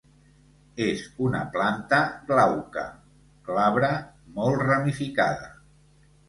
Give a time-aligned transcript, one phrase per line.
[0.85, 1.99] És una planta
[2.31, 2.85] glauca,
[3.51, 3.91] glabra
[4.41, 5.55] molt ramificada.